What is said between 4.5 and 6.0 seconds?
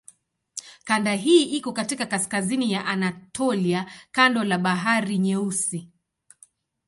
Bahari Nyeusi.